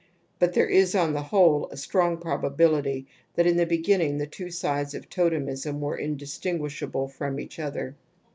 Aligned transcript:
But 0.39 0.53
there 0.53 0.65
is 0.65 0.95
on 0.95 1.13
the 1.13 1.21
whole 1.21 1.69
a 1.69 1.77
strong 1.77 2.17
probability 2.17 3.05
that 3.35 3.45
in 3.45 3.55
the 3.57 3.67
beginning 3.67 4.17
the 4.17 4.25
two 4.25 4.49
sides 4.49 4.95
of 4.95 5.07
totemism 5.11 5.79
were 5.79 5.95
indistinguishable 5.95 7.07
from 7.07 7.39
each 7.39 7.59
other. 7.59 7.95